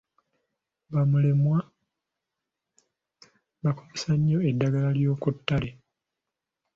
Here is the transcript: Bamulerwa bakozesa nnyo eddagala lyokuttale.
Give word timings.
Bamulerwa 0.93 1.57
bakozesa 3.63 4.11
nnyo 4.17 4.37
eddagala 4.49 4.89
lyokuttale. 4.97 5.69